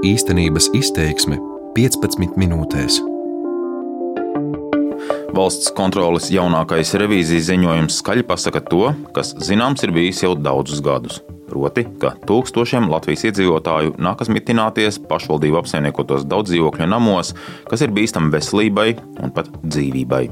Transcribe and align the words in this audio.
Īstenības 0.00 0.70
izteiksme 0.72 1.36
15 1.76 2.38
minūtēs. 2.40 2.94
Valsts 5.36 5.68
kontroles 5.76 6.30
jaunākais 6.32 6.94
revīzijas 7.02 7.50
ziņojums 7.50 7.98
skaļi 8.00 8.24
pasaka 8.30 8.62
to, 8.64 8.94
kas 9.12 9.34
zināms 9.44 9.84
ir 9.84 9.92
bijis 9.92 10.22
jau 10.24 10.32
daudzus 10.40 10.80
gadus. 10.80 11.20
Proti, 11.50 11.84
ka 12.00 12.14
tūkstošiem 12.24 12.88
Latvijas 12.88 13.26
iedzīvotāju 13.28 13.98
nākas 14.00 14.32
mitināties 14.32 15.02
pašvaldību 15.04 15.60
apsaimniekotos 15.60 16.24
daudz 16.24 16.54
dzīvokļu 16.54 16.88
namos, 16.88 17.34
kas 17.68 17.84
ir 17.84 17.92
bīstami 17.92 18.32
veselībai 18.32 18.94
un 19.20 19.36
pat 19.36 19.52
dzīvībai. 19.66 20.24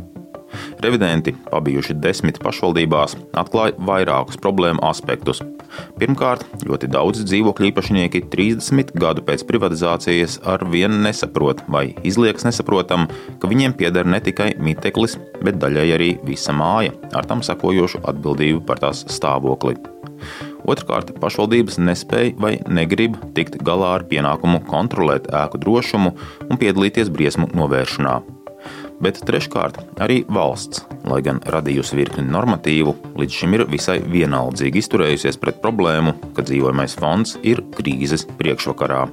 Revidenti, 0.81 1.37
pabijuši 1.53 2.01
desmit 2.01 2.41
pašvaldībās, 2.41 3.19
atklāja 3.37 3.77
vairākus 3.85 4.41
problēmu 4.41 4.81
aspektus. 4.89 5.45
Pirmkārt, 5.99 6.45
ļoti 6.67 6.91
daudz 6.93 7.25
dzīvokļu 7.27 7.71
īpašnieki 7.71 8.25
30 8.33 8.95
gadu 8.99 9.25
pēc 9.27 9.45
privatizācijas 9.49 10.39
ar 10.49 10.65
vienu 10.71 11.01
nesaprot 11.05 11.65
vai 11.69 11.91
izlieks 12.07 12.47
nesaprotam, 12.49 13.09
ka 13.41 13.51
viņiem 13.51 13.77
pieder 13.79 14.09
ne 14.09 14.21
tikai 14.25 14.55
miteklis, 14.63 15.19
bet 15.43 15.61
daļai 15.63 15.89
arī 15.99 16.11
visa 16.27 16.55
māja, 16.57 16.95
ar 17.13 17.29
tam 17.29 17.45
sekojošu 17.47 18.03
atbildību 18.09 18.65
par 18.69 18.83
tās 18.85 19.05
stāvokli. 19.13 19.79
Otrkārt, 20.69 21.15
pašvaldības 21.23 21.79
nespēja 21.81 22.35
vai 22.43 22.57
negrib 22.69 23.17
tikt 23.37 23.61
galā 23.65 23.95
ar 23.99 24.05
pienākumu 24.11 24.61
kontrolēt 24.69 25.31
ēku 25.33 25.61
drošumu 25.63 26.13
un 26.49 26.61
piedalīties 26.61 27.13
briesmu 27.15 27.49
novēršanā 27.57 28.19
bet 29.05 29.21
treškārt 29.27 29.79
arī 30.03 30.23
valsts, 30.29 30.83
lai 31.09 31.21
gan 31.25 31.41
radījusi 31.45 31.99
virkni 31.99 32.25
normatīvu, 32.27 32.95
līdz 33.19 33.39
šim 33.41 33.57
ir 33.57 33.65
visai 33.71 33.99
vienaldzīgi 34.03 34.83
izturējusies 34.83 35.39
pret 35.43 35.61
problēmu, 35.63 36.15
ka 36.37 36.45
dzīvojamais 36.47 36.99
fonds 36.99 37.37
ir 37.47 37.63
krīzes 37.79 38.27
priekšvakarā. 38.39 39.07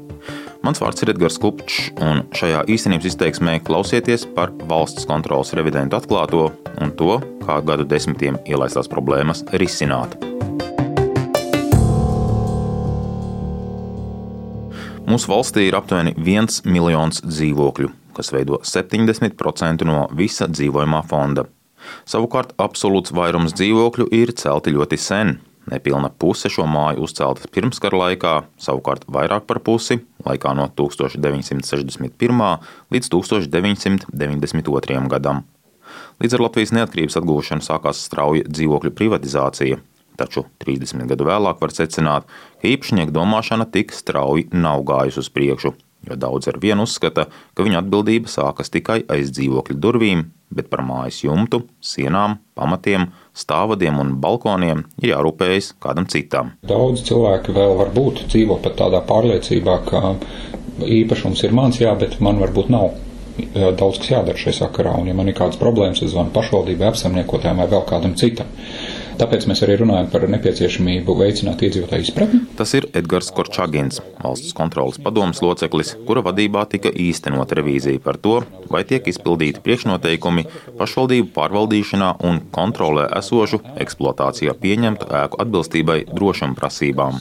Mans 0.65 0.81
vārds 0.81 1.03
ir 1.05 1.11
Edgars 1.13 1.37
Kupčs, 1.41 1.91
un 2.01 2.23
šajā 2.33 2.63
īstenības 2.73 3.11
izteiksmē 3.11 3.59
klausieties 3.65 4.25
par 4.37 4.53
valsts 4.65 5.05
kontrolas 5.05 5.53
revidentu 5.57 5.99
atklāto 5.99 6.47
un 6.81 6.93
to, 6.97 7.19
kā 7.45 7.59
gadu 7.65 7.85
desmitiem 7.85 8.39
ielaistās 8.49 8.89
problēmas 8.89 9.45
risināt. 9.61 10.17
Mūsu 15.05 15.29
valstī 15.29 15.67
ir 15.67 15.77
aptuveni 15.77 16.15
viens 16.17 16.63
miljons 16.65 17.21
dzīvokļu, 17.21 17.91
kas 18.15 18.31
veido 18.33 18.61
70% 18.63 19.85
no 19.87 20.05
visa 20.15 20.47
dzīvojamā 20.51 21.03
fonda. 21.09 21.45
Savukārt 22.09 22.55
absolūts 22.61 23.13
vairums 23.15 23.53
dzīvokļu 23.57 24.09
ir 24.15 24.33
celti 24.39 24.73
ļoti 24.73 24.97
sen. 24.99 25.37
Nepilna 25.69 26.11
puse 26.21 26.49
šo 26.53 26.67
māju 26.69 27.07
uzceltas 27.07 27.49
pirmskara 27.53 27.97
laikā, 27.97 28.33
savukārt 28.61 29.07
vairāk 29.09 29.47
par 29.49 29.59
pusi 29.65 29.97
laikā 30.25 30.53
no 30.57 30.67
1961. 30.77 32.43
līdz 32.93 33.09
1992. 33.13 35.09
gadam. 35.09 35.41
Līdz 36.21 36.37
ar 36.37 36.43
Latvijas 36.45 36.73
neatkarības 36.75 37.17
atgūšanu 37.19 37.65
sākās 37.65 38.03
strauja 38.05 38.45
dzīvokļu 38.45 38.91
privatizācija, 38.95 39.79
taču 40.19 40.45
30 40.63 41.09
gadu 41.09 41.27
vēlāk 41.27 41.59
var 41.61 41.73
secināt, 41.73 42.29
ka 42.61 42.69
īpašnieku 42.69 43.13
domāšana 43.15 43.65
tik 43.71 43.93
strauji 43.95 44.47
nav 44.53 44.85
gājusi 44.87 45.21
uz 45.23 45.31
priekšu, 45.33 45.73
jo 46.09 46.17
daudz 46.19 46.49
ar 46.51 46.59
vienu 46.61 46.85
uzskata, 46.87 47.27
ka 47.53 47.65
viņa 47.65 47.81
atbildība 47.83 48.31
sākas 48.31 48.71
tikai 48.73 49.01
aiz 49.11 49.31
dzīvokļa 49.35 49.77
durvīm, 49.81 50.25
bet 50.55 50.69
par 50.71 50.83
mājas 50.85 51.21
jumtu, 51.23 51.63
sienām, 51.83 52.37
pamatiem, 52.55 53.09
stāvadiem 53.35 53.97
un 54.01 54.13
balkoniem 54.21 54.85
ir 55.01 55.11
jārūpējas 55.13 55.73
kādam 55.83 56.09
citam. 56.11 56.53
Daudz 56.67 57.03
cilvēki 57.07 57.55
vēl 57.55 57.75
var 57.79 57.91
būt 57.95 58.27
dzīvo 58.29 58.59
pat 58.63 58.77
tādā 58.83 59.01
pārliecībā, 59.07 59.79
ka 59.89 60.15
īpašums 60.85 61.43
ir 61.47 61.55
mans, 61.55 61.81
jā, 61.81 61.95
bet 61.99 62.19
man 62.23 62.39
varbūt 62.43 62.71
nav 62.73 62.93
daudz 63.75 63.99
kas 63.99 64.11
jādara 64.13 64.39
šajā 64.39 64.55
sakarā, 64.61 64.93
un 64.99 65.09
ja 65.09 65.15
man 65.17 65.27
ir 65.27 65.35
kādas 65.35 65.59
problēmas, 65.59 66.01
es 66.03 66.13
zvanu 66.13 66.31
pašvaldībai, 66.35 66.87
apsaimniekotājiem 66.91 67.59
vai 67.63 67.67
vēl 67.73 67.83
kādam 67.89 68.15
citam. 68.19 68.51
Tāpēc 69.15 69.45
mēs 69.47 69.61
arī 69.63 69.77
runājam 69.79 70.09
par 70.11 70.25
nepieciešamību 70.31 71.15
veicināt 71.19 71.61
iedzīvotāju 71.63 72.05
izpratni. 72.07 72.41
Tas 72.59 72.73
ir 72.77 72.87
Edgars 72.99 73.31
Korčagins, 73.35 74.01
valsts 74.19 74.55
kontrolas 74.57 74.99
padomas 75.01 75.39
loceklis, 75.45 75.93
kura 76.07 76.23
vadībā 76.25 76.65
tika 76.71 76.91
īstenot 76.91 77.53
revīzija 77.55 78.01
par 78.03 78.19
to, 78.19 78.41
vai 78.71 78.83
tiek 78.87 79.07
izpildīti 79.07 79.63
priekšnoteikumi 79.63 80.45
pašvaldību 80.79 81.31
pārvaldīšanā 81.37 82.11
un 82.27 82.43
kontrolē 82.55 83.07
esošu 83.21 83.61
eksploatācijā 83.85 84.55
pieņemtu 84.59 85.09
ēku 85.23 85.41
atbilstībai 85.45 85.99
drošuma 86.11 86.59
prasībām. 86.59 87.19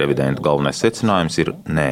Revidentu 0.00 0.44
galvenais 0.44 0.80
secinājums 0.84 1.40
ir 1.40 1.54
nē 1.68 1.90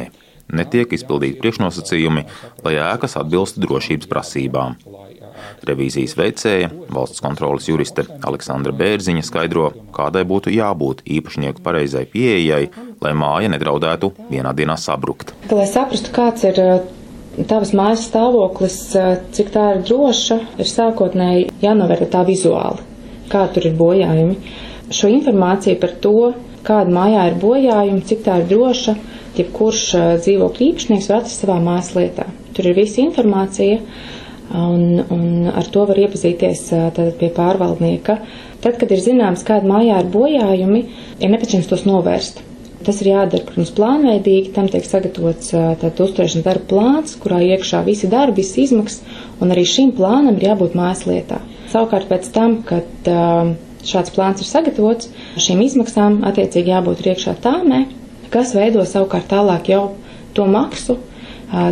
netiek 0.53 0.93
izpildīti 0.97 1.41
priekšnosacījumi, 1.41 2.25
lai 2.65 2.77
ēkas 2.81 3.17
atbilstu 3.21 3.65
drošības 3.65 4.09
prasībām. 4.09 4.77
Revīzijas 5.67 6.15
veicēja, 6.17 6.69
valsts 6.93 7.21
kontrolas 7.23 7.67
juriste 7.69 8.05
Aleksandra 8.25 8.73
Bērziņa 8.75 9.25
skaidro, 9.27 9.69
kādai 9.95 10.23
būtu 10.27 10.53
jābūt 10.53 11.03
īpašnieku 11.17 11.63
pareizai 11.65 12.05
pieejai, 12.09 12.69
lai 13.03 13.11
māja 13.17 13.51
nedraudētu 13.53 14.11
vienā 14.29 14.53
dienā 14.55 14.77
sabrukt. 14.79 15.33
Lai 15.51 15.67
saprastu, 15.69 16.11
kāds 16.15 16.45
ir 16.47 16.59
uh, 16.63 16.79
tavas 17.49 17.73
mājas 17.77 18.07
stāvoklis, 18.09 18.79
uh, 18.97 19.15
cik 19.35 19.53
tā 19.55 19.65
ir 19.75 19.85
droša, 19.87 20.39
ir 20.59 20.71
sākotnēji 20.71 21.47
jānovērtē 21.63 22.09
tā 22.15 22.25
vizuāli, 22.27 22.83
kā 23.31 23.45
tur 23.53 23.69
ir 23.69 23.77
bojājumi. 23.79 24.37
Šo 24.95 25.11
informāciju 25.13 25.79
par 25.81 25.95
to, 26.03 26.31
kāda 26.65 26.93
mājā 26.93 27.29
ir 27.29 27.39
bojājumi, 27.41 28.05
cik 28.09 28.23
tā 28.25 28.41
ir 28.41 28.49
droša, 28.51 28.95
jebkurš 29.39 29.87
uh, 29.95 30.13
dzīvokļu 30.23 30.71
īpašnieks 30.71 31.11
var 31.11 31.21
atrast 31.21 31.45
savā 31.45 31.59
mājas 31.63 31.93
lietā. 31.95 32.27
Tur 32.57 32.67
ir 32.67 32.75
visa 32.75 32.99
informācija 33.03 33.79
un, 34.55 35.01
un 35.13 35.49
ar 35.53 35.67
to 35.73 35.85
var 35.89 35.99
iepazīties 36.01 36.67
tātad 36.71 37.15
pie 37.19 37.29
pārvaldnieka. 37.35 38.19
Tad, 38.63 38.77
kad 38.81 38.91
ir 38.91 39.01
zināms, 39.03 39.45
kāda 39.47 39.69
mājā 39.69 40.01
ir 40.03 40.11
bojājumi, 40.13 40.83
ir 41.19 41.33
nepieciešams 41.33 41.69
tos 41.71 41.85
novērst. 41.87 42.41
Tas 42.87 43.01
ir 43.03 43.09
jādara, 43.11 43.43
protams, 43.43 43.73
plānveidīgi, 43.75 44.53
tam 44.55 44.69
tiek 44.71 44.85
sagatavots 44.87 45.51
tātad 45.51 45.99
uzturēšanas 45.99 46.45
darba 46.45 46.67
plāns, 46.69 47.17
kurā 47.19 47.41
iekšā 47.43 47.81
visi 47.87 48.07
darbi, 48.11 48.39
visas 48.39 48.61
izmaksas, 48.69 49.17
un 49.43 49.51
arī 49.51 49.65
šim 49.67 49.91
plānam 49.97 50.39
ir 50.39 50.47
jābūt 50.47 50.77
mājas 50.79 51.03
lietā. 51.09 51.41
Savukārt 51.73 52.07
pēc 52.11 52.29
tam, 52.35 52.61
kad 52.69 53.09
šāds 53.85 54.15
plāns 54.15 54.43
ir 54.43 54.47
sagatavots, 54.47 55.11
šīm 55.43 55.63
izmaksām 55.67 56.21
attiecīgi 56.31 56.71
jābūt 56.71 57.03
iekšā 57.11 57.35
tāmē, 57.43 57.83
kas 58.31 58.55
veido 58.55 58.87
savukārt 58.87 59.27
tālāk 59.31 59.71
jau 59.73 59.83
to 60.37 60.47
maksu, 60.47 60.95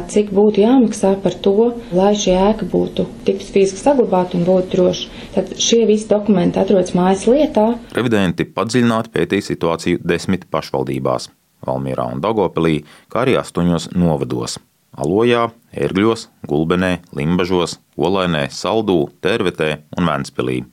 cik 0.09 0.31
būtu 0.33 0.63
jāmaksā 0.63 1.13
par 1.21 1.35
to, 1.45 1.71
lai 1.95 2.13
šī 2.17 2.33
ēka 2.33 2.67
būtu 2.71 3.05
tiks 3.27 3.51
fiziski 3.53 3.81
saglabāta 3.83 4.37
un 4.37 4.45
būtu 4.47 4.73
droša. 4.73 5.09
Tad 5.35 5.51
šie 5.61 5.83
visi 5.89 6.09
dokumenti 6.09 6.61
atrodas 6.61 6.95
mājas 6.97 7.27
lietā. 7.29 7.67
Revidenti 7.97 8.47
padziļināti 8.49 9.13
pētīja 9.13 9.49
situāciju 9.51 10.01
desmit 10.03 10.47
pašvaldībās- 10.51 11.29
Valmierā 11.67 12.11
un 12.13 12.21
Dagopelī, 12.21 12.83
kā 13.09 13.25
arī 13.25 13.37
astoņos 13.37 13.91
novados- 13.95 14.57
Alojā, 15.01 15.51
Ērgļos, 15.75 16.27
Gulbenē, 16.47 16.99
Limbažos, 17.13 17.77
Olainē, 17.97 18.47
Saldū, 18.49 19.11
Tērvetē 19.21 19.77
un 19.97 20.05
Ventspilī. 20.05 20.65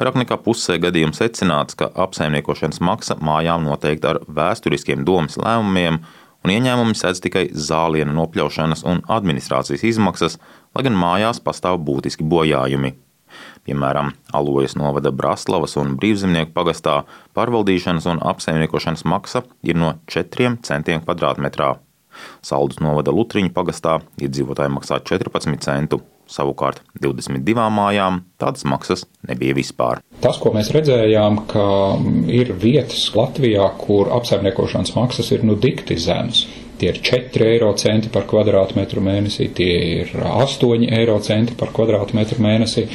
Vairāk 0.00 0.16
nekā 0.16 0.36
pusē 0.40 0.78
gadījumu 0.80 1.12
secināts, 1.12 1.76
ka 1.76 1.90
apsaimniekošanas 1.92 2.80
maksa 2.80 3.16
mājām 3.20 3.66
noteikta 3.68 4.14
ar 4.14 4.20
vēsturiskiem 4.24 5.04
domas 5.04 5.36
lēmumiem 5.36 6.00
un 6.44 6.54
ieņēmumi 6.54 6.96
sēdz 6.96 7.22
tikai 7.26 7.44
zālienu 7.52 8.14
nopļaušanas 8.16 8.84
un 8.88 9.02
administrācijas 9.08 9.84
izmaksas, 9.92 10.38
lai 10.74 10.86
gan 10.86 10.98
mājās 10.98 11.42
pastāv 11.44 11.80
būtiski 11.86 12.26
bojājumi. 12.26 12.94
Piemēram, 13.66 14.14
Alojas 14.34 14.74
novada 14.78 15.12
Braslavas 15.14 15.76
un 15.78 15.94
Brīvzemnieku 16.00 16.54
pagastā 16.56 17.02
pārvaldīšanas 17.38 18.08
un 18.10 18.22
apsaimniekošanas 18.32 19.04
maksa 19.06 19.44
ir 19.62 19.78
no 19.78 19.92
4 20.10 20.56
centiem 20.66 21.04
kvadrātmetrā. 21.04 21.76
Saldus 22.42 22.80
novada 22.82 23.14
Lutriņu 23.14 23.52
pagastā 23.54 24.00
iedzīvotāji 24.20 24.74
maksā 24.74 24.98
14 25.06 25.60
centu, 25.62 26.00
Savukārt 26.30 26.84
22 27.02 27.66
mājām 27.74 28.22
tādas 28.38 28.62
maksas 28.68 29.04
nebija 29.26 29.56
vispār. 29.58 30.02
Tas, 30.22 30.38
ko 30.38 30.52
mēs 30.54 30.70
redzējām, 30.74 31.44
ka 31.50 31.66
ir 32.30 32.52
vietas 32.60 33.08
Latvijā, 33.16 33.66
kur 33.80 34.12
apsaimniekošanas 34.20 34.94
maksas 34.94 35.32
ir 35.34 35.46
nu 35.48 35.58
dikti 35.58 35.98
zemes. 35.98 36.44
Tie 36.80 36.88
ir 36.88 37.00
4 37.04 37.44
eiro 37.44 37.74
centi 37.76 38.08
par 38.08 38.24
kvadrātmetru 38.30 39.02
mēnesī, 39.04 39.50
tie 39.52 39.72
ir 39.98 40.14
8 40.24 40.86
eiro 40.96 41.18
centi 41.20 41.56
par 41.58 41.74
kvadrātmetru 41.76 42.40
mēnesī, 42.40 42.86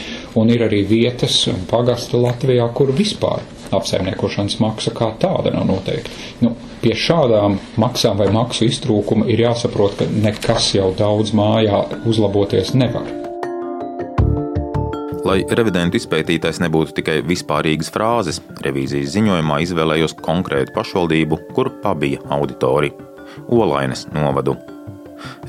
un 0.41 0.49
ir 0.49 0.63
arī 0.65 0.81
vietas 0.89 1.35
un 1.51 1.67
pagasti 1.69 2.17
Latvijā, 2.17 2.65
kur 2.73 2.89
vispār 2.97 3.43
apsaimniekošanas 3.75 4.57
maksa 4.63 4.93
kā 4.95 5.11
tāda 5.21 5.53
nav 5.53 5.67
noteikta. 5.69 6.13
Nu, 6.41 6.55
pie 6.81 6.95
šādām 6.97 7.59
maksām 7.81 8.17
vai 8.21 8.31
maksu 8.33 8.65
iztrūkuma 8.69 9.29
ir 9.29 9.45
jāsaprot, 9.45 9.99
ka 9.99 10.09
nekas 10.09 10.71
jau 10.77 10.89
daudz 10.97 11.35
mājā 11.37 11.83
uzlaboties 12.09 12.73
nevar. 12.77 13.24
Lai 15.25 15.39
revidentu 15.57 15.97
izpētītais 15.97 16.59
nebūtu 16.61 16.99
tikai 16.99 17.15
vispārīgas 17.25 17.89
frāzes, 17.93 18.37
revīzijas 18.61 19.15
ziņojumā 19.15 19.57
izvēlējos 19.63 20.13
konkrētu 20.21 20.75
pašvaldību, 20.75 21.39
kur 21.57 21.71
pabija 21.81 22.21
auditori. 22.35 22.91
Olainas 23.49 24.05
novadu. 24.13 24.53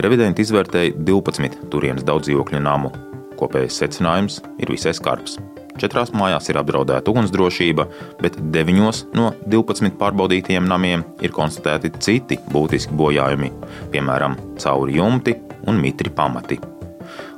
Revidenti 0.01 0.47
izvērtēja 0.47 0.95
12 0.97 1.67
turienes 1.73 2.07
daudzdzīvokļu 2.09 2.63
namu. 2.65 2.93
Kopējais 3.37 3.77
secinājums 3.83 4.39
ir 4.57 4.73
visai 4.73 4.95
skarbs. 4.97 5.37
Četrās 5.77 6.15
mājās 6.17 6.49
ir 6.49 6.57
apdraudēta 6.57 7.13
ugunsdrošība, 7.13 7.85
bet 8.23 8.39
deviņos 8.55 9.03
no 9.19 9.35
12 9.45 9.99
pārbaudītajiem 10.01 10.65
namiem 10.71 11.05
ir 11.21 11.35
konstatēti 11.37 11.93
citi 12.01 12.41
būtiski 12.55 12.97
bojājumi, 12.97 13.53
piemēram, 13.93 14.39
cauri 14.63 14.97
jumti 15.03 15.37
un 15.69 15.85
mitri 15.85 16.15
pamati. 16.17 16.76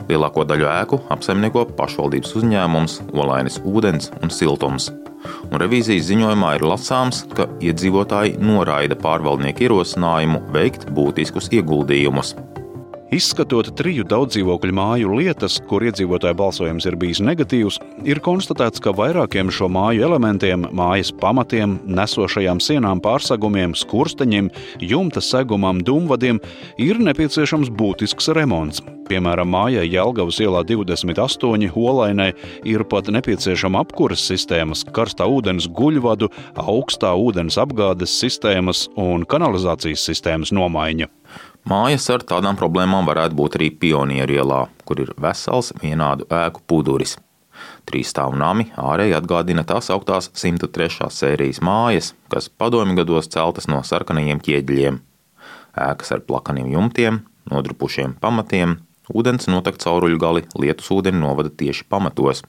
Lielāko 0.09 0.45
daļu 0.49 0.69
ēku 0.73 1.01
apsaimnieko 1.13 1.67
pašvaldības 1.79 2.35
uzņēmums 2.41 2.99
Olainas 3.13 3.61
ūdens 3.65 4.13
un 4.23 4.33
siltums. 4.33 4.91
Un 5.51 5.61
revīzijas 5.61 6.07
ziņojumā 6.09 6.55
ir 6.57 6.67
lasāms, 6.71 7.25
ka 7.35 7.49
iedzīvotāji 7.65 8.39
noraida 8.41 8.97
pārvaldnieku 8.99 9.67
ierosinājumu 9.67 10.45
veikt 10.55 10.89
būtiskus 10.95 11.51
ieguldījumus 11.59 12.37
Izskatot 13.09 13.71
triju 13.73 14.05
daudzdzīvokļu 14.05 14.75
māju 14.77 15.15
lietas, 15.17 15.55
kur 15.65 15.81
iedzīvotāju 15.89 16.37
balsojums 16.37 16.85
ir 16.91 16.97
bijis 17.01 17.23
negatīvs, 17.25 17.79
ir 18.05 18.21
konstatēts, 18.21 18.83
ka 18.85 18.93
vairākiem 18.93 19.49
šo 19.49 19.71
māju 19.73 20.05
elementiem, 20.05 20.67
mājas 20.77 21.09
pamatiem, 21.17 21.79
nesošajām 21.89 22.61
sienām, 22.61 23.01
pārsegumiem, 23.01 23.73
skursteņiem, 23.81 24.53
jumta 24.85 25.25
segumam, 25.25 25.81
dūmvadiem 25.81 26.43
ir 26.85 27.01
nepieciešams 27.09 27.73
būtisks 27.81 28.29
remonts. 28.37 28.85
Piemēram, 29.09 29.49
mājai 29.57 29.89
Jelgavas 29.89 30.37
ielā 30.45 30.61
28 30.69 31.73
olainai 31.81 32.35
ir 32.69 32.85
pat 32.93 33.09
nepieciešama 33.09 33.87
apkuras 33.87 34.21
sistēmas, 34.29 34.85
karstā 34.85 35.25
ūdens 35.33 35.71
guļvadu, 35.73 36.29
augstā 36.61 37.17
ūdens 37.17 37.57
apgādes 37.57 38.21
sistēmas 38.21 38.85
un 39.01 39.25
kanalizācijas 39.25 40.05
sistēmas 40.11 40.53
nomaiņa. 40.53 41.09
Mājas 41.69 42.07
ar 42.09 42.23
tādām 42.25 42.57
problēmām 42.57 43.05
varētu 43.05 43.37
būt 43.37 43.57
arī 43.59 43.67
Pionieru 43.77 44.39
ielā, 44.39 44.61
kur 44.89 45.03
ir 45.03 45.11
vesels 45.21 45.69
vienādu 45.83 46.25
ēku 46.33 46.63
puduris. 46.65 47.19
Trīs 47.85 48.09
stāvu 48.15 48.39
nami 48.41 48.71
ārēji 48.81 49.17
atgādina 49.19 49.67
tās 49.69 49.91
augtās 49.93 50.31
103. 50.33 51.11
sērijas 51.13 51.61
mājas, 51.61 52.15
kas 52.33 52.49
padomju 52.49 52.97
gados 53.03 53.29
celtas 53.35 53.69
no 53.69 53.83
sarkanajiem 53.85 54.41
ķieģeļiem. 54.49 55.01
Ēkas 55.91 56.15
ar 56.17 56.25
plakaniem 56.25 56.73
jumtiem, 56.73 57.21
nodrupušiem 57.53 58.17
pamatiem, 58.23 58.79
ūdens 59.13 59.51
notek 59.53 59.77
cauruļu 59.83 60.25
gali 60.25 60.47
lietus 60.57 60.89
ūdeni 60.95 61.21
novada 61.21 61.53
tieši 61.53 61.85
pamatos. 61.93 62.47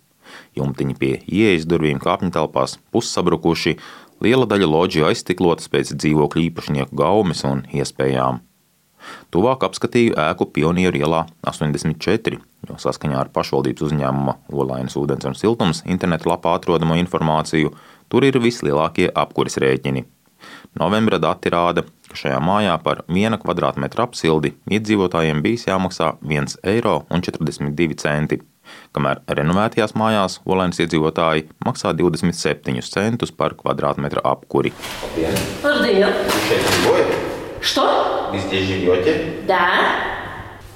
Jumtiņi 0.55 0.95
pie 1.01 1.15
ieejas 1.27 1.67
durvīm 1.67 1.99
kāpņu 1.99 2.31
telpās 2.37 2.79
pussabrukuši, 2.95 3.75
liela 4.23 4.47
daļa 4.47 4.75
loģiju 4.77 5.11
aizstiklotas 5.11 5.67
pēc 5.67 5.97
dzīvokļu 5.97 6.51
īpašnieku 6.51 6.95
gaumes 6.95 7.43
un 7.49 7.67
iespējām. 7.75 8.45
Tuvāk 9.33 9.65
apskatīju 9.67 10.15
ēku 10.19 10.49
Pionieru 10.53 10.99
ielā 10.99 11.23
84, 11.47 12.39
jo 12.69 12.77
saskaņā 12.83 13.19
ar 13.23 13.31
pašvaldības 13.33 13.87
uzņēmuma 13.89 14.37
Olainas 14.53 14.97
ūdens 14.99 15.27
un 15.29 15.37
siltums 15.37 15.83
interneta 15.85 16.29
lapā 16.31 16.55
atrodamo 16.59 16.97
informāciju, 16.99 17.73
tur 18.09 18.27
ir 18.27 18.39
vislielākie 18.43 19.09
apkuras 19.15 19.59
rēķini. 19.61 20.05
Novembra 20.79 21.17
dati 21.19 21.51
rāda, 21.51 21.83
ka 22.09 22.17
šajā 22.19 22.37
mājā 22.43 22.75
par 22.83 23.03
1 23.09 23.39
kvadrātmetru 23.41 24.05
apsildi 24.05 24.53
iedzīvotājiem 24.71 25.41
bijis 25.43 25.67
jāmaksā 25.67 26.13
1,42 26.23 26.69
eiro, 26.73 28.45
kamēr 28.95 29.23
renovētajās 29.39 29.95
mājās 29.99 30.39
Olainas 30.45 30.81
iedzīvotāji 30.83 31.47
maksā 31.65 31.93
27 31.97 32.85
centus 32.93 33.33
par 33.35 33.57
kvadrātmetru 33.59 34.23
apkuri. 34.33 34.73
Labdien! 35.63 37.18
Что? 37.60 38.30
Вы 38.32 38.38
здесь 38.38 38.66
живете? 38.66 39.40
Да. 39.46 39.80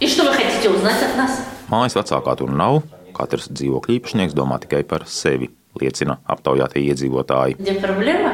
И 0.01 0.07
что 0.07 0.25
вы 0.25 0.33
хотите 0.33 0.71
узнать 0.71 1.03
от 1.03 1.17
нас? 1.17 1.45
Mājas 1.69 1.99
vecākā 1.99 2.37
tur 2.39 2.51
nav. 2.51 2.83
Katrs 3.13 3.51
dzīvokļu 3.51 3.99
īpašnieks 3.99 4.37
domā 4.37 4.61
tikai 4.63 4.85
par 4.89 5.05
sevi, 5.11 5.51
liecina 5.81 6.21
aptaujātie 6.25 6.81
iedzīvotāji. 6.87 7.59
Где 7.59 7.75
проблема? 7.75 8.33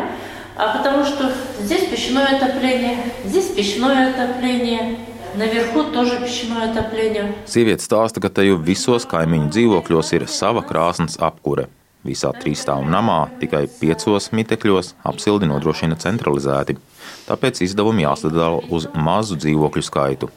А 0.56 0.76
потому 0.76 1.04
что 1.04 1.32
здесь 1.60 1.88
печное 1.88 2.36
отопление, 2.36 2.98
здесь 3.24 3.48
печное 3.48 4.10
отопление, 4.10 4.98
Наверху 5.34 5.82
тоже 5.90 6.20
печное 6.20 6.70
отопление. 6.70 7.34
Sieviete 7.44 7.82
stāsta, 7.82 8.22
ka 8.22 8.30
te 8.30 8.44
jau 8.46 8.54
visos 8.54 9.02
kaimiņu 9.02 9.48
dzīvokļos 9.50 10.12
ir 10.14 10.28
sava 10.30 10.62
krāsnes 10.62 11.18
apkure. 11.18 11.66
Visā 12.06 12.30
trīsstāvu 12.36 12.86
namā 12.86 13.32
tikai 13.40 13.64
piecos 13.80 14.30
mitekļos 14.30 14.92
apsildi 15.02 15.48
nodrošina 15.50 15.98
centralizēti 15.98 16.76
tāpēc 17.28 17.62
izdevumi 17.64 18.04
jāsadala 18.04 18.62
uz 18.70 18.88
mazu 18.94 19.36
dzīvokļu 19.36 19.82
skaitu. 19.84 20.30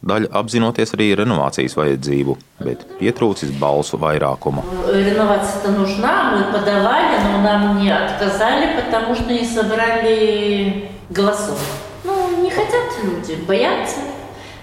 Daļa 0.00 0.30
apzinoties 0.32 0.94
arī 0.96 1.10
renovācijas 1.18 1.74
vajadzību, 1.76 2.36
bet 2.64 2.86
pietrūcis 3.00 3.50
balsu 3.60 3.98
vairākuma. 4.00 4.64
Реновация 4.88 5.72
нужна, 5.72 6.32
мы 6.32 6.52
подавали, 6.52 7.20
но 7.24 7.42
нам 7.42 7.82
не 7.82 7.90
отказали, 7.90 8.80
потому 8.80 9.14
что 9.14 9.30
не 9.30 9.44
собрали 9.44 10.88
голосов. 11.10 11.60
Ну, 12.04 12.42
не 12.42 12.50
хотят 12.50 12.96
люди, 13.04 13.34
боятся. 13.46 14.00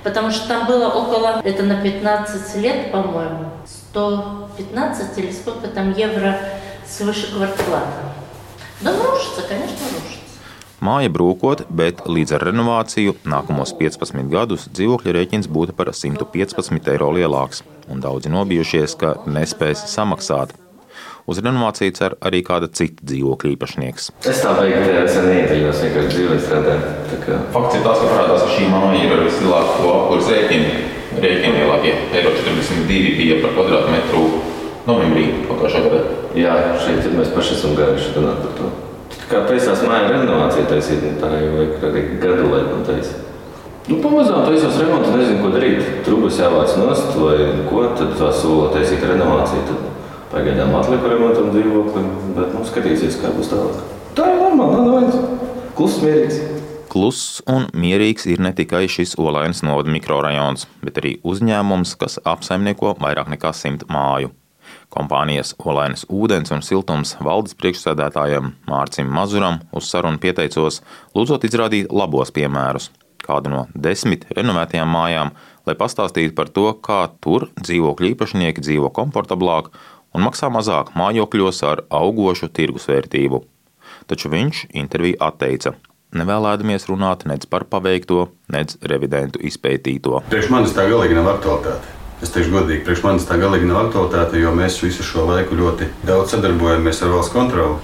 Потому 0.04 0.32
что 0.32 0.48
там 0.48 0.66
было 0.66 0.88
около, 0.88 1.42
это 1.44 1.64
на 1.64 1.82
15 1.82 2.56
лет, 2.56 2.92
по-моему, 2.92 3.52
115 3.92 5.18
или 5.18 5.32
сколько 5.32 5.68
там 5.68 5.92
евро 5.94 6.40
свыше 6.88 7.36
квартплата. 7.36 8.14
Да 8.82 8.92
рушится, 8.92 9.42
конечно, 9.48 9.86
рушится. 9.94 10.21
Māja 10.83 11.13
brūkot, 11.15 11.61
bet 11.71 12.01
līdz 12.11 12.33
ar 12.35 12.43
renovāciju 12.49 13.13
nākamos 13.31 13.71
15 13.79 14.27
gadus 14.33 14.65
dzīvokļa 14.75 15.13
rēķins 15.15 15.47
būtu 15.55 15.77
par 15.79 15.93
115 15.95 16.91
eiro 16.91 17.13
lielāks, 17.15 17.63
un 17.87 18.03
daudzi 18.03 18.33
nobijušies, 18.35 18.97
ka 18.99 19.13
nespēs 19.31 19.85
samaksāt. 19.93 20.57
Uz 21.31 21.39
renovāciju 21.39 21.95
cer 21.95 22.19
arī 22.19 22.43
kāda 22.43 22.67
cita 22.67 23.07
dzīvokļa 23.07 23.55
īpašnieks. 23.55 24.11
Es 24.27 24.43
tā 24.43 24.57
beigās 24.59 25.15
sen 25.15 25.31
ieteicos, 25.31 25.87
vienkārši 25.87 26.17
dzīvē 26.17 26.43
strādāju. 26.49 26.93
Kā... 27.29 27.41
Fakts 27.55 27.79
ir 27.79 27.87
tas, 27.87 28.03
ka 28.03 28.11
parādās, 28.11 28.43
ka 28.43 28.53
šī 28.59 28.71
māja 28.75 29.01
ir 29.07 29.15
ar 29.15 29.27
vislielāko 29.31 29.97
apkurs 30.01 30.35
rēķinu. 30.35 30.77
Rēķini 31.23 31.61
lielākie- 31.61 31.99
eiro 32.19 32.35
42 32.43 33.19
bija 33.23 33.39
par 33.45 33.55
kvadrātmetru 33.55 34.25
novembrī 34.91 35.29
pagājušā 35.47 35.85
gada. 35.87 36.07
Jā, 36.35 36.63
šeit 36.83 37.07
mēs 37.15 37.37
paši 37.37 37.61
esam 37.61 37.79
gājuši 37.79 38.17
runāt 38.19 38.43
par 38.43 38.59
to. 38.59 38.79
Kā 39.33 39.47
taisās 39.49 39.81
māja 39.89 40.11
renovācija 40.13 40.67
taisīt, 40.69 41.01
nu, 41.07 41.15
tā 41.17 41.31
jau 41.33 41.53
vajag 41.55 41.85
arī 41.89 42.01
gadu 42.21 42.51
laikam 42.53 42.83
taisīt. 42.85 43.23
Nu, 43.89 43.97
pamazām 44.05 44.45
taisos 44.45 44.77
remontu, 44.77 45.15
nezinu, 45.17 45.39
ko 45.41 45.53
darīt. 45.55 45.87
Trubas 46.05 46.37
jāvāc 46.37 46.75
nost 46.77 47.17
vai 47.17 47.39
ko, 47.71 47.87
tad 47.97 48.13
tā 48.21 48.29
sola 48.37 48.69
taisīt 48.75 49.01
renovāciju. 49.09 49.63
Tad 49.71 50.27
pagaidām 50.35 50.77
atliku 50.77 51.15
remontam 51.15 51.49
dzīvokli, 51.55 52.03
bet 52.37 52.53
nu, 52.59 52.67
skatīsies, 52.69 53.17
kā 53.23 53.33
būs 53.33 53.55
tālāk. 53.55 53.81
Tā 54.19 54.29
ir 54.35 54.43
normāli, 54.43 54.77
nav 54.77 54.85
nevajag. 54.91 55.49
Kluss, 55.81 56.03
mierīgs. 56.05 56.43
Kluss 56.93 57.41
un 57.49 57.71
mierīgs 57.73 58.29
ir 58.29 58.45
ne 58.45 58.53
tikai 58.53 58.85
šis 58.93 59.17
Olainas 59.17 59.65
novada 59.65 59.97
mikrorajons, 59.97 60.69
bet 60.85 61.01
arī 61.01 61.17
uzņēmums, 61.25 61.97
kas 61.97 62.21
apsaimnieko 62.21 62.93
vairāk 63.01 63.33
nekā 63.33 63.57
simt 63.57 63.89
māju. 63.89 64.35
Kompānijas 64.93 65.55
Olainas 65.65 66.05
ūdens 66.13 66.53
un 66.53 66.61
siltums 66.65 67.15
valdes 67.25 67.57
priekšsēdētājam 67.57 68.51
Mārcim 68.69 69.09
Mazuram 69.09 69.63
uz 69.73 69.89
sarunu 69.89 70.21
pieteicos, 70.21 70.83
lūdzot 71.17 71.47
izrādīt 71.49 71.93
labos 71.93 72.33
piemērus, 72.37 72.91
kādu 73.25 73.53
no 73.55 73.63
desmit 73.73 74.27
renovētajām 74.37 74.93
mājām, 74.93 75.33
lai 75.67 75.77
pastāstītu 75.79 76.37
par 76.37 76.51
to, 76.53 76.67
kā 76.85 77.07
tur 77.25 77.49
dzīvokļu 77.63 78.13
īpašnieki 78.13 78.65
dzīvo 78.67 78.93
komfortablāk 78.93 79.73
un 80.13 80.27
maksā 80.27 80.53
mazāk 80.53 80.93
mājokļos 80.99 81.63
ar 81.71 81.85
augošu 81.89 82.51
tirgusvērtību. 82.53 83.41
Taču 84.11 84.29
viņš 84.33 84.67
interviju 84.77 85.21
atteica, 85.25 85.73
nevēlēdamies 86.13 86.89
runāt 86.91 87.25
nec 87.31 87.49
par 87.49 87.65
paveikto, 87.73 88.27
nec 88.53 88.77
revidentu 88.93 89.41
izpētīto. 89.41 90.21
Priekš 90.29 90.53
manis 90.53 90.77
tā 90.77 90.89
galīgi 90.91 91.17
nav 91.17 91.33
aktualitāte. 91.37 92.02
Es 92.23 92.31
teikšu, 92.31 92.53
godīgi, 92.55 92.85
priekš 92.87 93.01
manis 93.03 93.25
tā 93.27 93.35
galīgi 93.41 93.67
nav 93.67 93.89
aktualitāte, 93.89 94.39
jo 94.39 94.53
mēs 94.55 94.77
visu 94.79 95.03
šo 95.03 95.25
laiku 95.27 95.57
ļoti 95.59 95.89
daudz 96.07 96.37
sadarbojamies 96.37 97.03
ar 97.03 97.17
valsts 97.17 97.35
kontroli. 97.35 97.81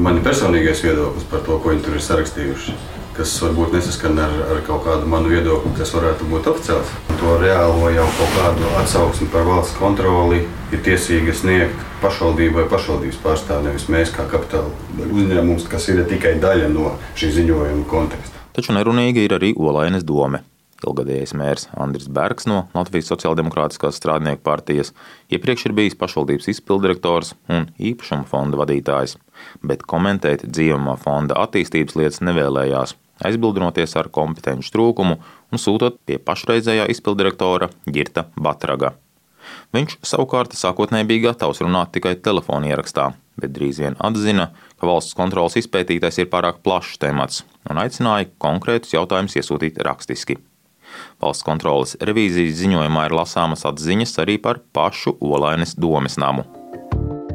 Man 0.00 0.16
ir 0.16 0.24
personīgais 0.24 0.80
viedoklis 0.86 1.26
par 1.28 1.42
to, 1.44 1.58
ko 1.60 1.74
viņi 1.74 1.84
tur 1.84 1.98
ir 1.98 2.04
sarakstījuši, 2.06 2.76
kas 3.18 3.34
varbūt 3.42 3.76
nesaskan 3.76 4.16
ar, 4.24 4.34
ar 4.54 4.62
kaut 4.64 4.86
kādu 4.86 5.10
manu 5.10 5.34
viedokli, 5.34 5.74
kas 5.76 5.92
varētu 5.92 6.30
būt 6.30 6.48
oficiāls. 6.54 6.96
To 7.20 7.36
reālo 7.42 7.92
jau 7.92 8.08
kaut 8.16 8.36
kādu 8.38 8.72
atsauksmi 8.80 9.28
par 9.34 9.44
valsts 9.50 9.76
kontroli 9.76 10.44
ir 10.72 10.84
tiesīgi 10.86 11.34
sniegt 11.36 11.88
pašvaldībai, 12.00 12.68
pašvaldības 12.72 13.18
pārstāvjiem, 13.24 13.68
nevis 13.68 13.88
mēs 13.92 14.14
kā 14.14 14.24
kapitāla 14.30 14.70
uzņēmums, 15.10 15.68
kas 15.68 15.90
ir 15.92 16.06
tikai 16.08 16.38
daļa 16.40 16.70
no 16.72 16.94
šī 17.18 17.34
ziņojuma 17.40 17.88
konteksta. 17.90 18.46
Taču 18.56 18.72
nerunīgi 18.78 19.28
ir 19.28 19.36
arī 19.36 19.52
Olainas 19.58 20.06
doma. 20.06 20.40
Ilgadējais 20.86 21.32
mērs 21.34 21.66
Andris 21.74 22.06
Bergs 22.06 22.46
no 22.46 22.60
Latvijas 22.70 23.08
Sociāldemokrātiskās 23.10 23.96
strādnieku 23.98 24.44
partijas 24.46 24.92
iepriekš 25.34 25.66
ir 25.66 25.74
bijis 25.74 25.98
pašvaldības 25.98 26.46
izpildirektors 26.52 27.32
un 27.50 27.66
īpašuma 27.82 28.28
fonda 28.30 28.60
vadītājs, 28.60 29.16
bet 29.66 29.82
komentēt 29.90 30.46
dzīvumā 30.46 30.94
fonda 31.02 31.40
attīstības 31.42 31.98
lietas 31.98 32.22
nevēlējās 32.22 32.94
aizbildinoties 33.26 33.96
ar 33.98 34.10
kompetenci 34.14 34.70
trūkumu 34.74 35.18
un 35.18 35.62
sūtot 35.62 35.98
pie 36.06 36.20
pašreizējā 36.22 36.86
izpildirektora 36.94 37.72
Girta 37.90 38.28
Batraga. 38.38 38.94
Viņš 39.74 39.96
savukārt 40.06 40.54
sākotnēji 40.56 41.08
bija 41.08 41.30
gatavs 41.30 41.62
runāt 41.64 41.90
tikai 41.94 42.14
telefona 42.22 42.70
ierakstā, 42.70 43.10
bet 43.40 43.54
drīz 43.56 43.80
vien 43.82 43.96
atzina, 44.04 44.50
ka 44.78 44.90
valsts 44.90 45.16
kontrolas 45.18 45.56
izpētītais 45.60 46.20
ir 46.20 46.30
pārāk 46.32 46.60
plašs 46.62 47.00
temats 47.02 47.42
un 47.70 47.80
aicināja 47.82 48.30
konkrētus 48.44 48.94
jautājumus 48.94 49.38
iesūtīt 49.40 49.80
rakstiski. 49.88 50.38
Valsts 51.22 51.46
kontrolas 51.46 51.96
revīzijas 52.00 52.56
ziņojumā 52.60 53.08
ir 53.08 53.18
lasāmas 53.18 53.66
atziņas 53.68 54.18
arī 54.24 54.38
par 54.42 54.62
pašu 54.72 55.16
Olainas 55.20 55.76
domes 55.78 56.18
namu. 56.20 56.46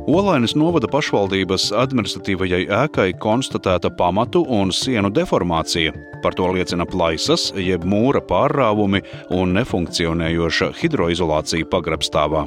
Olainas 0.04 0.52
novada 0.60 0.90
pašvaldības 0.92 1.70
administratīvajai 1.80 2.66
ēkai 2.76 3.14
konstatēta 3.24 3.88
pamatu 3.96 4.42
un 4.52 4.74
sienu 4.76 5.08
deformācija. 5.16 5.94
Par 6.20 6.36
to 6.36 6.50
liecina 6.52 6.84
plaisas, 6.84 7.54
jeb 7.56 7.88
mūra 7.88 8.20
pārrāvumi 8.28 9.00
un 9.32 9.56
nefunkcionējoša 9.56 10.74
hidroizolācija 10.82 11.72
pagrabstāvā. 11.72 12.44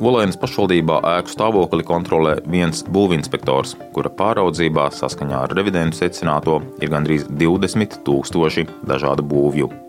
Olainas 0.00 0.40
pašvaldībā 0.40 1.02
ēku 1.18 1.36
stāvokli 1.36 1.84
kontrolē 1.86 2.38
viens 2.48 2.80
būvinspektors, 2.96 3.76
kura 3.92 4.10
pāraudzībā 4.16 4.88
saskaņā 4.96 5.44
ar 5.44 5.54
revidentu 5.60 6.00
secināto 6.00 6.62
ir 6.80 6.96
gandrīz 6.96 7.28
20 7.28 8.00
tūkstoši 8.08 8.70
dažādu 8.88 9.28
būvju. 9.28 9.83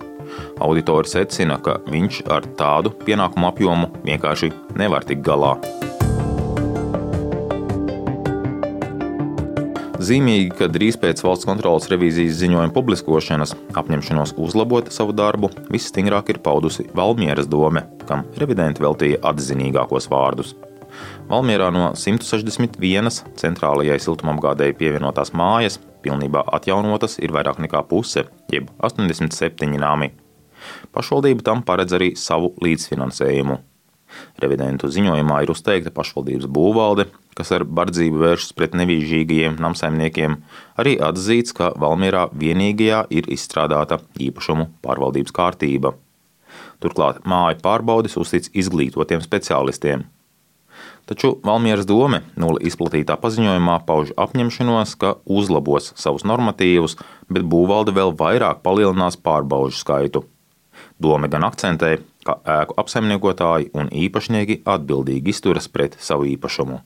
Auditori 0.63 1.11
secina, 1.11 1.59
ka 1.61 1.79
viņš 1.89 2.23
ar 2.31 2.47
tādu 2.59 2.93
pienākumu 3.05 3.51
apjomu 3.51 3.91
vienkārši 4.05 4.51
nevar 4.79 5.07
tikt 5.07 5.25
galā. 5.25 5.55
Zīmīgi, 10.05 10.51
ka 10.53 10.67
drīz 10.69 10.99
pēc 11.01 11.23
valsts 11.25 11.47
kontrolas 11.47 11.87
revīzijas 11.89 12.35
ziņojuma 12.37 12.73
publiskošanas 12.75 13.55
apņemšanos 13.79 14.35
uzlabot 14.43 14.91
savu 14.93 15.15
darbu 15.15 15.49
visstingrāk 15.71 16.29
ir 16.33 16.41
paudusi 16.45 16.85
Valmieras 16.93 17.47
dome, 17.49 17.85
kam 18.05 18.25
revidenti 18.37 18.83
veltīja 18.85 19.23
atzinīgākos 19.31 20.09
vārdus. 20.11 20.53
Valmierā 21.31 21.71
no 21.73 21.87
161 21.97 23.09
centrālajai 23.39 23.97
siltumapgādēji 24.03 24.77
pievienotās 24.77 25.33
mājas 25.33 25.79
pilnībā 26.05 26.45
atjaunotas 26.57 27.19
ir 27.19 27.33
vairāk 27.35 27.59
nekā 27.65 27.81
puse, 27.89 28.27
jeb 28.53 28.69
87 28.85 29.75
nami. 29.81 30.13
Pašvaldība 30.95 31.45
tam 31.45 31.63
paredz 31.65 31.97
arī 31.97 32.13
savu 32.19 32.53
līdzfinansējumu. 32.63 33.57
Revidentu 34.39 34.87
ziņojumā 34.91 35.41
ir 35.43 35.51
uzteikta 35.51 35.91
pašvaldības 35.91 36.47
būvvalde, 36.55 37.07
kas 37.35 37.51
ar 37.55 37.65
bardzību 37.67 38.21
vēršas 38.21 38.55
pret 38.55 38.75
nevīžīgajiem 38.79 39.57
namsaimniekiem, 39.59 40.37
arī 40.79 40.95
atzīts, 41.03 41.55
ka 41.57 41.73
Valmierā 41.81 42.29
vienīgajā 42.31 43.05
ir 43.11 43.29
izstrādāta 43.35 43.99
īpašumu 44.27 44.69
pārvaldības 44.85 45.35
kārtība. 45.35 45.95
Turklāt 46.83 47.23
māju 47.27 47.59
pārbaudes 47.63 48.15
uztic 48.21 48.47
izglītotiem 48.55 49.23
speciālistiem. 49.23 50.05
Taču 51.05 51.35
Valmieras 51.45 51.85
dome 51.85 52.23
nulle 52.33 52.63
izplatītā 52.65 53.13
paziņojumā 53.21 53.75
pauž 53.85 54.09
apņemšanos, 54.17 54.95
ka 54.97 55.11
uzlabos 55.29 55.91
savus 56.01 56.25
normatīvus, 56.25 56.97
bet 57.29 57.45
būvvalde 57.45 57.93
vēl 57.93 58.15
vairāk 58.17 58.63
palielinās 58.65 59.19
pārbaužu 59.21 59.77
skaitu. 59.77 60.23
Dome 60.97 61.29
gan 61.29 61.45
akcentē, 61.45 61.99
ka 62.25 62.39
ēku 62.41 62.77
apsaimniekotāji 62.81 63.69
un 63.77 63.91
īpašnieki 63.93 64.63
atbildīgi 64.65 65.29
izturas 65.29 65.69
pret 65.69 65.97
savu 66.01 66.25
īpašumu. 66.31 66.81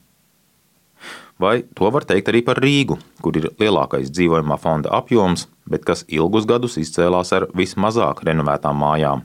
Vai 1.40 1.62
to 1.72 1.88
var 1.88 2.04
teikt 2.04 2.28
arī 2.28 2.42
par 2.44 2.60
Rīgu, 2.60 2.98
kur 3.24 3.38
ir 3.40 3.48
lielākais 3.62 4.12
dzīvojamā 4.12 4.58
fonda 4.60 4.92
apjoms, 4.98 5.46
bet 5.64 5.86
kas 5.88 6.04
ilgus 6.12 6.44
gadus 6.50 6.76
izcēlās 6.82 7.32
ar 7.38 7.48
vismazāk 7.56 8.26
renovētām 8.28 8.76
mājām? 8.84 9.24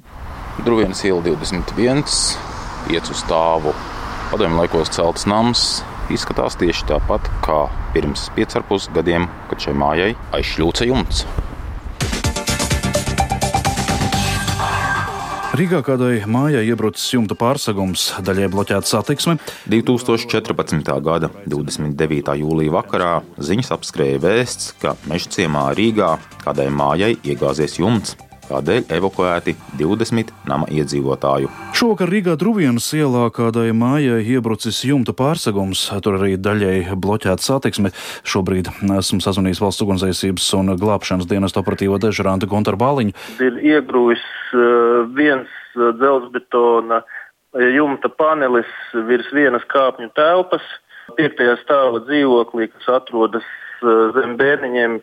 Druvienas 0.63 1.03
iela 1.03 1.19
21, 1.27 2.07
5 2.87 3.13
stāvu 3.25 3.75
padomju 4.35 4.59
laikos 4.59 4.91
celts 4.91 5.29
nams 5.31 5.61
izskatās 6.11 6.57
tieši 6.59 6.89
tāpat 6.89 7.29
kā 7.45 7.59
pirms 7.95 8.25
5,5 8.35 8.89
gadiem, 8.97 9.29
kad 9.47 9.63
šai 9.63 9.75
mājai 9.79 10.09
aizšļūca 10.35 10.89
jumts. 10.91 11.21
Rīgā 15.55 15.85
kādai 15.87 16.25
mājai 16.27 16.65
iebrucis 16.67 17.15
jumta 17.15 17.39
pārsegums, 17.39 18.09
daļai 18.27 18.51
bloķēta 18.51 18.91
satiksme. 18.91 19.39
2014. 19.71 20.83
gada 21.07 21.31
29. 21.47 22.35
jūlijā 22.43 22.75
vakarā 22.75 23.15
ziņas 23.39 23.71
apskrēja 23.79 24.19
vēsts, 24.27 24.73
ka 24.83 24.99
meža 25.07 25.31
ciemā 25.39 25.69
Rīgā 25.79 26.17
kādai 26.43 26.73
mājai 26.75 27.15
iegāzies 27.23 27.79
jumts 27.79 28.19
kādēļ 28.49 28.93
evakuēti 28.97 29.55
20 29.81 30.33
nama 30.49 30.69
iedzīvotāju. 30.73 31.51
Šovakar 31.77 32.13
Rīgā 32.13 32.37
Druvienas 32.41 32.87
ielā 32.97 33.27
kādai 33.35 33.71
mājai 33.77 34.21
iebrucis 34.37 34.83
jumta 34.87 35.15
pārsegums, 35.17 35.87
tur 36.05 36.19
arī 36.19 36.37
daļai 36.41 36.95
bloķēta 36.95 37.43
satiksme. 37.45 37.95
Šobrīd 38.29 38.71
esmu 38.99 39.21
sazvanījis 39.25 39.63
valsts 39.65 39.85
ugunsdzēsības 39.87 40.49
un 40.61 40.77
glābšanas 40.81 41.29
dienas 41.31 41.57
operatīvo 41.61 41.99
dežurantu 42.03 42.51
Gontaru 42.51 42.81
Bāliņu. 42.81 43.17
Ir 43.45 43.61
iegrūjis 43.75 44.25
uh, 44.55 45.05
viens 45.17 45.51
uh, 45.77 45.91
dzelzbetona 45.99 47.03
jumta 47.55 48.11
panelis 48.11 48.71
virs 49.07 49.29
vienas 49.35 49.63
kāpņu 49.71 50.11
telpas, 50.19 50.65
piektajā 51.19 51.59
stāva 51.63 52.01
dzīvoklī, 52.07 52.71
kas 52.73 52.89
atrodas 52.97 53.47
zem 54.17 54.37
bērniņiem 54.41 54.99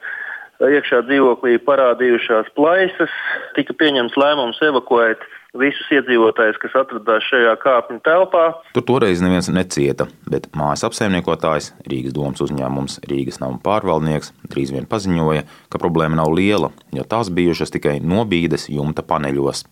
iekšā 0.70 1.02
dzīvoklī 1.08 1.58
parādījušās 1.66 2.52
plaisas, 2.58 3.14
tika 3.58 3.76
pieņemts 3.78 4.18
lēmums 4.20 4.62
evakuēt 4.68 5.24
visus 5.58 5.90
iedzīvotājus, 5.92 6.60
kas 6.62 6.78
atradās 6.84 7.26
šajā 7.28 7.56
kāpņu 7.64 8.00
telpā. 8.06 8.44
Tur 8.76 8.86
toreiz 8.88 9.24
neviens 9.24 9.50
necieta, 9.52 10.08
bet 10.30 10.48
mājas 10.58 10.86
apsaimniekotājs, 10.88 11.74
Rīgas 11.90 12.16
domas 12.16 12.44
uzņēmums, 12.46 13.02
Rīgas 13.10 13.42
nama 13.44 13.60
pārvaldnieks 13.64 14.32
drīz 14.52 14.72
vien 14.76 14.88
paziņoja, 14.92 15.44
ka 15.72 15.82
problēma 15.82 16.22
nav 16.22 16.32
liela, 16.38 16.72
jo 16.96 17.04
tās 17.04 17.34
bijušas 17.34 17.74
tikai 17.76 18.00
nobīdes 18.00 18.70
jumta 18.72 19.04
paneļos. 19.04 19.66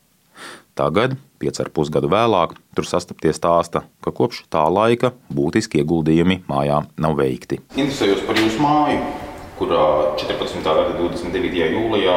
Tagad, 0.79 1.17
pieci 1.39 1.60
ar 1.60 1.72
pusgadu 1.75 2.08
vēlāk, 2.12 2.53
tur 2.75 2.88
sastapties 2.88 3.39
stāsta, 3.39 3.84
ka 4.03 4.13
kopš 4.15 4.46
tā 4.51 4.63
laika 4.72 5.12
būtiski 5.36 5.81
ieguldījumi 5.81 6.46
mājā 6.48 6.86
nav 6.96 7.19
veikti. 7.19 7.60
Interesējos 7.75 8.24
par 8.27 8.39
jūsu 8.39 8.63
māju 8.63 9.28
kurā 9.60 9.84
14. 10.20 10.63
gada 10.63 10.96
29. 10.96 11.68
jūlijā 11.75 12.16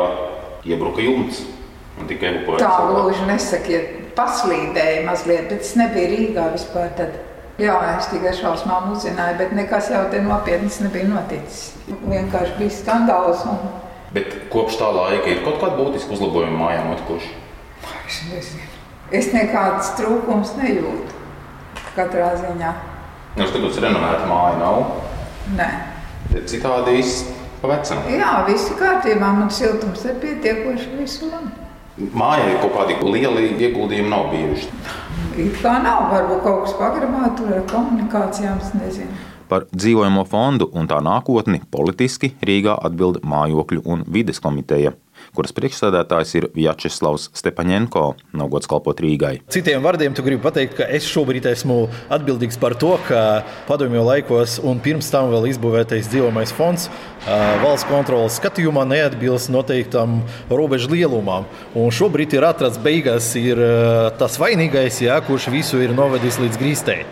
iebruka 0.68 1.02
jumts 1.02 1.42
un 1.98 2.08
tika 2.10 2.30
evakuēts. 2.30 2.62
Tā 2.62 2.86
gluži 2.88 3.26
nesakiet, 3.28 3.92
paslīdēja 4.16 5.04
mazliet, 5.06 5.48
bet 5.50 5.60
es 5.66 5.74
nebiju 5.78 6.10
Rīgā 6.14 6.48
vispār 6.54 6.90
tad. 6.98 7.20
Jā, 7.60 7.74
es 7.98 8.08
tikai 8.08 8.32
šausmām 8.34 8.94
uzzināju, 8.94 9.36
bet 9.38 9.52
nekas 9.54 9.90
jau 9.92 10.06
te 10.10 10.22
nopietnas 10.24 10.80
nebija 10.82 11.10
noticis. 11.10 11.74
Vienkārši 12.00 12.56
bija 12.58 12.74
skandāls. 12.78 13.44
Un... 13.46 13.60
Bet 14.16 14.32
kopš 14.52 14.78
tā 14.80 14.88
laika 14.96 15.28
ir 15.30 15.42
kaut 15.44 15.60
kāda 15.60 15.76
būtiska 15.76 16.16
uzlabojuma 16.16 16.56
mājā 16.64 16.86
notikuši? 16.88 17.34
Es 18.08 18.22
nezinu. 18.30 18.70
Es 19.12 19.28
nekādas 19.34 19.92
trūkums 19.98 20.54
nejūtu. 20.56 21.20
Katrā 21.92 22.32
ziņā. 22.40 22.72
Jūs 23.36 23.52
skatāties, 23.52 23.80
renovēta 23.84 24.28
māja 24.28 24.56
nav? 24.60 24.82
Nē. 25.58 25.68
Citādi 26.48 27.02
pa 27.62 27.70
vecam. 27.70 28.04
Jā, 28.10 28.32
viss 28.48 28.70
ir 28.70 28.78
kārtībā. 28.80 29.32
Man 29.38 29.50
siltums 29.54 30.04
ir 30.08 30.18
pietiekoši 30.22 30.96
visu 30.98 31.30
labi. 31.30 31.52
Mājai 32.16 32.56
kaut 32.62 32.72
kādi 32.74 32.96
lieli 33.04 33.52
ieguldījumi 33.60 34.10
nav 34.10 34.30
bijuši. 34.32 34.70
It 35.40 35.60
kā 35.62 35.76
nav, 35.84 36.08
varbūt 36.12 36.42
kaut 36.44 36.64
kas 36.66 36.74
pagrabā 36.78 37.30
tur 37.36 37.52
ar 37.52 37.62
komunikācijām, 37.70 38.58
es 38.64 38.72
nezinu. 38.76 39.20
Par 39.52 39.66
dzīvojamo 39.68 40.24
fondu 40.28 40.70
un 40.72 40.88
tā 40.88 40.98
nākotni 41.04 41.60
politiski 41.70 42.32
Rīgā 42.40 42.78
atbild 42.88 43.20
mājokļu 43.28 43.84
un 43.84 44.04
vides 44.08 44.40
komiteja 44.40 44.94
kuras 45.36 45.54
priekšsēdētājs 45.56 46.34
ir 46.40 46.48
Vjačeslavs 46.56 47.30
Stepaņenko, 47.38 48.04
nav 48.38 48.52
gods 48.52 48.70
kalpot 48.70 49.00
Rīgai. 49.02 49.38
Citiem 49.52 49.84
vārdiem, 49.84 50.16
tu 50.16 50.24
gribi 50.26 50.42
pateikt, 50.44 50.76
ka 50.80 50.88
es 50.90 51.06
šobrīd 51.08 51.46
esmu 51.52 51.86
atbildīgs 52.12 52.60
par 52.60 52.76
to, 52.78 52.94
ka 53.08 53.42
padomju 53.68 54.04
laikos 54.06 54.58
un 54.66 54.82
pirms 54.82 55.10
tam 55.12 55.30
vēl 55.32 55.50
izbūvētais 55.52 56.10
dzīvojamais 56.12 56.54
fonds 56.56 56.90
valsts 57.62 57.86
kontrolas 57.86 58.36
skatījumā 58.40 58.82
neatbilst 58.88 59.50
noteiktam 59.52 60.20
robežu 60.50 60.90
lielumam. 60.90 61.46
Un 61.78 61.92
šobrīd 61.94 62.34
ir 62.34 62.46
atrasts 62.48 62.82
beigās 62.82 63.30
ir 63.38 63.60
tas 64.18 64.38
vainīgais, 64.42 65.02
jā, 65.06 65.20
kurš 65.26 65.50
visu 65.54 65.82
ir 65.82 65.94
novedis 65.94 66.40
līdz 66.42 66.58
grīstei. 66.58 67.02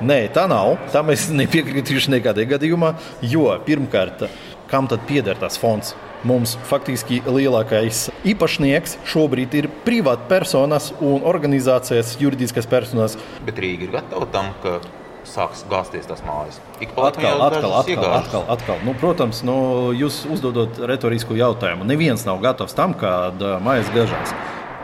Nē, 0.00 0.22
tā 0.34 0.46
nav. 0.50 0.78
Tam 0.94 1.12
es 1.14 1.28
nepiekritīšu 1.40 2.16
nekādā 2.16 2.48
gadījumā, 2.50 2.94
jo 3.22 3.50
pirmkārt, 3.66 4.26
kam 4.70 4.90
tad 4.90 5.06
pieder 5.06 5.38
tas 5.38 5.60
fonds? 5.60 5.94
Mums 6.26 6.52
faktiski 6.68 7.22
lielākais 7.24 8.10
īpašnieks 8.28 8.98
šobrīd 9.08 9.54
ir 9.56 9.68
privātpersonas 9.86 10.90
un 11.00 11.24
organizācijas, 11.24 12.18
juridiskas 12.20 12.68
personas. 12.68 13.16
Bet 13.46 13.60
Rīga 13.62 13.86
ir 13.86 13.94
gatava 13.94 14.28
tam, 14.34 14.50
ka 14.60 14.78
sāks 15.24 15.64
gāzties 15.70 16.08
tās 16.10 16.20
mājas. 16.26 16.60
Atkal, 16.76 17.40
atkal, 17.46 17.72
atkal, 17.80 18.12
atkal, 18.18 18.44
atkal. 18.52 18.84
Nu, 18.84 18.92
protams, 19.00 19.40
nu, 19.46 19.56
jūs 19.96 20.22
uzdodot 20.28 20.82
retorisku 20.90 21.38
jautājumu. 21.40 21.88
Neviens 21.88 22.26
nav 22.28 22.44
gatavs 22.44 22.76
tam, 22.76 22.92
kad 23.00 23.40
mājas 23.64 23.88
gāžās. 23.96 24.36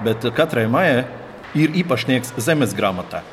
Bet 0.06 0.24
katrai 0.36 0.66
mājai 0.72 1.04
ir 1.56 1.76
īpašnieks 1.84 2.36
zemes 2.40 2.72
grāmatā. 2.76 3.24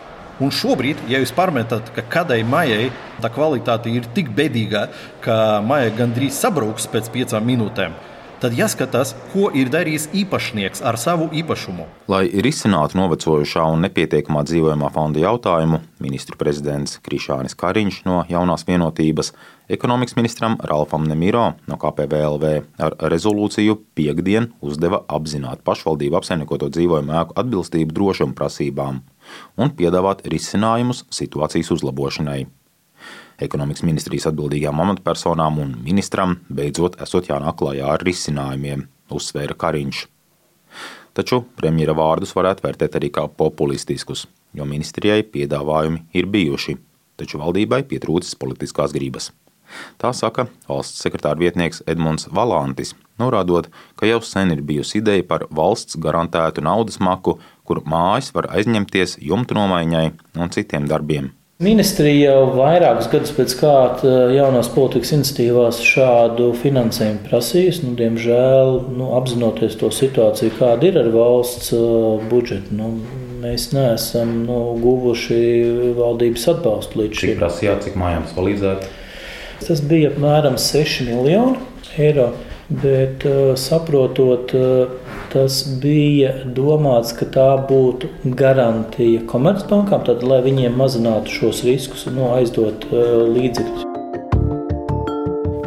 Un 0.41 0.49
šobrīd, 0.49 1.03
ja 1.11 1.19
jūs 1.21 1.33
pārmetat, 1.35 1.91
ka 1.93 2.01
kādai 2.15 2.39
maijai 2.47 2.87
tā 3.21 3.29
kvalitāte 3.29 3.91
ir 3.93 4.07
tik 4.15 4.31
bēdīga, 4.33 4.87
ka 5.21 5.35
maija 5.61 5.91
gandrīz 5.93 6.39
sabruks 6.41 6.87
pēc 6.89 7.11
piecām 7.13 7.45
minūtēm, 7.45 7.93
tad 8.41 8.55
jāskatās, 8.57 9.13
ko 9.31 9.51
ir 9.53 9.69
darījis 9.71 10.09
īpašnieks 10.23 10.81
ar 10.83 10.97
savu 10.97 11.29
īpašumu. 11.37 11.85
Lai 12.11 12.25
risinātu 12.43 12.97
novecojušā 12.99 13.63
un 13.75 13.85
nepietiekamā 13.85 14.41
dzīvojamā 14.49 14.89
fonda 14.95 15.21
jautājumu, 15.21 15.83
ministru 16.03 16.39
prezidents 16.41 16.97
Krišānis 17.05 17.53
Kariņš 17.55 18.01
no 18.09 18.23
jaunās 18.27 18.65
vienotības, 18.67 19.31
ekonomikas 19.71 20.17
ministram 20.17 20.57
Ralfam 20.65 21.05
Nemiro 21.07 21.51
no 21.69 21.77
KPVLV 21.79 22.51
ar 22.83 22.97
rezolūciju 23.13 23.77
piekdien 23.95 24.49
uzdeva 24.65 25.05
apzināt 25.07 25.61
pašvaldību 25.63 26.19
apsaimniekoto 26.19 26.73
dzīvojumu 26.73 27.19
ēku 27.21 27.37
atbilstību 27.45 27.95
drošuma 27.95 28.35
prasībām 28.41 29.03
un 29.57 29.71
piedāvāt 29.77 30.25
risinājumus 30.29 31.05
situācijas 31.13 31.71
uzlabošanai 31.75 32.43
ekonomikas 33.41 33.83
ministrijas 33.87 34.27
atbildīgām 34.31 34.81
amatpersonām 34.83 35.59
un 35.63 35.75
ministram 35.83 36.37
beidzot 36.49 36.99
esot 37.03 37.29
jānāk 37.31 37.57
klajā 37.61 37.93
ar 37.95 38.03
risinājumiem, 38.05 38.87
uzsvēra 39.13 39.57
Kariņš. 39.59 40.05
Taču 41.13 41.43
premjera 41.59 41.93
vārdus 41.97 42.33
varētu 42.33 42.65
vērtēt 42.65 42.97
arī 42.97 43.11
kā 43.13 43.27
populistiskus, 43.41 44.25
jo 44.57 44.65
ministrijai 44.65 45.21
piedāvājumi 45.35 46.07
ir 46.17 46.29
bijuši, 46.33 46.77
taču 47.21 47.41
valdībai 47.41 47.83
pietrūcis 47.89 48.37
politiskās 48.41 48.95
gribas. 48.95 49.29
Tā 50.01 50.11
saka 50.13 50.47
valsts 50.69 51.01
sekretāra 51.01 51.39
vietnieks 51.39 51.81
Edmunds 51.89 52.27
Valantis, 52.29 52.93
norādot, 53.21 53.69
ka 53.97 54.09
jau 54.09 54.19
sen 54.25 54.53
ir 54.53 54.61
bijusi 54.65 54.99
ideja 55.01 55.25
par 55.29 55.47
valsts 55.49 55.97
garantētu 56.01 56.65
naudas 56.65 56.99
maku, 57.01 57.39
kur 57.67 57.83
mājas 57.87 58.33
var 58.35 58.49
aizņemties 58.57 59.19
jumtu 59.23 59.57
nomaiņai 59.57 60.09
un 60.39 60.53
citiem 60.53 60.89
darbiem. 60.89 61.31
Ministrija 61.63 62.31
jau 62.33 62.47
vairākus 62.57 63.07
gadus 63.11 63.31
pēc 63.37 63.53
kārtas 63.59 64.07
eh, 64.09 64.31
jaunās 64.35 64.67
politikas 64.73 65.13
iniciatīvās 65.15 65.79
šādu 65.85 66.49
finansējumu 66.59 67.21
prasījis. 67.27 67.83
Nu, 67.85 67.93
diemžēl, 67.99 68.73
nu, 68.97 69.11
apzinoties 69.19 69.77
to 69.79 69.91
situāciju, 69.93 70.55
kāda 70.57 70.89
ir 70.89 70.97
ar 70.99 71.11
valsts 71.13 71.69
uh, 71.77 72.17
budžetu, 72.31 72.73
nu, 72.79 72.89
mēs 73.43 73.69
neesam 73.75 74.33
nu, 74.47 74.57
guvuši 74.81 75.39
valdības 75.99 76.49
atbalstu 76.55 77.03
līdz 77.03 77.21
šim. 77.21 77.31
Cik 77.35 77.41
prasījāt, 77.43 77.87
cik 77.87 77.99
mājām 78.01 78.27
tas 78.27 78.35
palīdzētu? 78.39 78.91
Tas 79.63 79.85
bija 79.93 80.11
apmēram 80.11 80.57
6 80.59 81.05
miljoni 81.07 82.01
eiro, 82.01 82.31
bet 82.83 83.23
uh, 83.29 83.53
saprotot. 83.59 84.57
Tas 85.33 85.63
bija 85.81 86.29
domāts, 86.53 87.09
ka 87.17 87.25
tā 87.33 87.47
būtu 87.65 88.05
garantija 88.37 89.23
komercbankām, 89.31 90.03
tad, 90.05 90.21
lai 90.29 90.43
viņiem 90.45 90.77
mazinātu 90.77 91.33
šos 91.33 91.63
riskus 91.65 92.05
un 92.05 92.19
no, 92.19 92.27
aizdot 92.35 92.85
uh, 92.91 93.23
līdzekļus. 93.33 93.89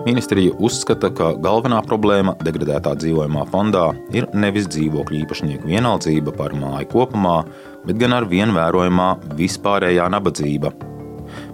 Ministrija 0.06 0.54
uzskata, 0.62 1.10
ka 1.10 1.32
galvenā 1.42 1.80
problēma 1.82 2.36
degradētā 2.46 2.94
dzīvojamā 2.94 3.42
fondā 3.50 3.88
ir 4.14 4.30
nevis 4.38 4.70
dzīvokļu 4.70 5.24
īpašnieku 5.24 5.66
vienaldzība 5.66 6.36
par 6.38 6.54
māju 6.54 6.86
kopumā, 6.94 7.40
bet 7.88 7.98
gan 7.98 8.14
ar 8.14 8.30
vien 8.30 8.54
vērojamā 8.54 9.16
vispārējā 9.34 10.06
nabadzība. 10.14 10.70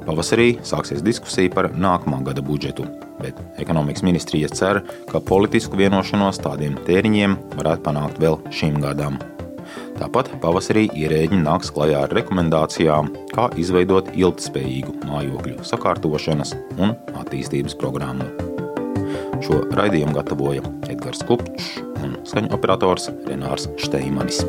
Pavasarī 0.06 0.56
sāksies 0.66 1.04
diskusija 1.04 1.52
par 1.54 1.70
nākamā 1.72 2.22
gada 2.26 2.44
budžetu 2.44 2.88
bet 3.22 3.38
ekonomikas 3.58 4.02
ministrija 4.02 4.48
cer, 4.48 4.82
ka 5.10 5.20
politisku 5.20 5.78
vienošanos 5.78 6.40
tādiem 6.42 6.76
tēriņiem 6.86 7.36
varētu 7.56 7.86
panākt 7.86 8.20
vēl 8.22 8.38
šim 8.54 8.80
gadam. 8.82 9.18
Tāpat 9.96 10.32
pavasarī 10.42 10.88
ierēģi 10.98 11.38
nāks 11.44 11.70
klajā 11.72 12.02
ar 12.06 12.14
rekomendācijām, 12.16 13.12
kā 13.32 13.48
izveidot 13.60 14.10
ilgspējīgu 14.18 14.96
mājokļu 15.06 15.62
sakārtošanas 15.68 16.56
un 16.80 16.96
attīstības 17.22 17.76
programmu. 17.78 18.26
Šo 19.42 19.62
raidījumu 19.74 20.16
gatavoja 20.16 20.64
Edgars 20.90 21.22
Kupčs 21.28 21.78
un 22.02 22.16
skaņu 22.26 22.52
operators 22.56 23.10
Renārs 23.28 23.68
Šteimanis. 23.80 24.42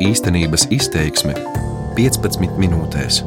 Īstenības 0.00 0.70
izteiksme 0.72 1.34
15 1.96 2.58
minūtēs. 2.60 3.24